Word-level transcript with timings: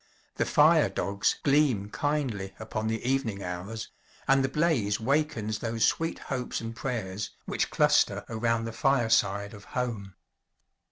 The 0.37 0.47
fire 0.47 0.89
dogs 0.89 1.35
gleam 1.43 1.91
kindly 1.91 2.55
upon 2.57 2.87
the 2.87 3.05
evening 3.07 3.43
hours; 3.43 3.89
and 4.27 4.43
the 4.43 4.49
blaze 4.49 4.99
wakens 4.99 5.59
those 5.59 5.85
sweet 5.85 6.17
hopes 6.17 6.59
and 6.59 6.75
prayers 6.75 7.29
which 7.45 7.69
cluster 7.69 8.25
around 8.27 8.65
the 8.65 8.73
fireside 8.73 9.53
of 9.53 9.63
home. 9.77 10.15